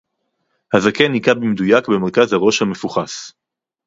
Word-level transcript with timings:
הַזָּקֵן 0.73 1.13
הִיכָּה 1.13 1.33
בִּמְדֻויָּק 1.33 1.87
בְּמֶרְכַּז 1.89 2.33
הָרֹאשׁ 2.33 2.61
הַמְּפֻוחָס 2.61 3.33